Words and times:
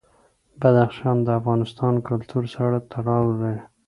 بدخشان 0.61 1.17
د 1.23 1.27
افغان 1.39 1.95
کلتور 2.07 2.43
سره 2.55 2.77
تړاو 2.91 3.25
لري. 3.41 3.59